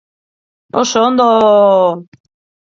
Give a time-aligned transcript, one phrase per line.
[0.81, 1.27] Oso ondo!